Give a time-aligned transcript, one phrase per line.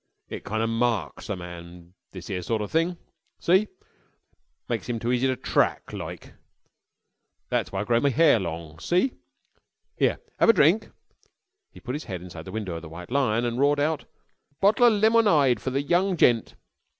[0.29, 2.97] It kinder marks a man, this 'ere sort of thing.
[3.39, 3.67] See?
[4.67, 6.33] Makes 'im too easy to track, loike.
[7.49, 8.79] That's why I grow me hair long.
[8.79, 9.13] See?
[9.99, 10.89] 'Ere, 'ave a drink?"
[11.71, 14.05] He put his head inside the window of the White Lion and roared out
[14.59, 16.55] "Bottle o' lemonide fer the young gent."